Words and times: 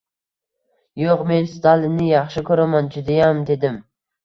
—Yo’q, 1.01 1.21
men 1.33 1.51
Stalinni 1.51 2.09
yaxshi 2.15 2.45
ko’raman, 2.51 2.91
judayam…– 2.99 3.45
dedim 3.53 3.81